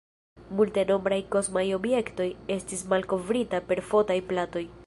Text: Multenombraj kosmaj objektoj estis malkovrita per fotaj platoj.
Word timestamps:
Multenombraj 0.59 1.19
kosmaj 1.35 1.65
objektoj 1.79 2.29
estis 2.57 2.85
malkovrita 2.95 3.65
per 3.69 3.87
fotaj 3.93 4.19
platoj. 4.35 4.69